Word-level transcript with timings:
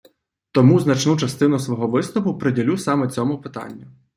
Тому 0.51 0.79
значну 0.79 1.17
частину 1.17 1.59
свого 1.59 1.87
виступу 1.87 2.37
приділю 2.37 2.77
саме 2.77 3.07
цьому 3.07 3.41
питанню. 3.41 3.87